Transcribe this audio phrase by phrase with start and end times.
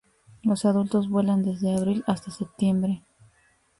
[0.41, 3.03] Los adultos vuelan desde Abril hasta Septiembre.